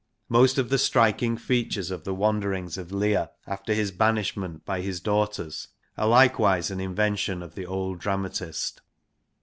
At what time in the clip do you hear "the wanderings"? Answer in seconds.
2.05-2.75